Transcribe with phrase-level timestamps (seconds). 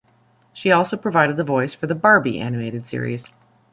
[0.51, 3.27] She also provided the voice for the "Barbie" animated series.